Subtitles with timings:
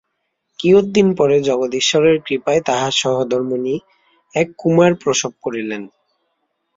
[0.59, 3.75] কিয়ৎ দিন পরে জগদীশ্বরের কৃপায় তাঁহার সহধর্মিণী
[4.33, 5.83] এক কুমার প্রসব করিলেন।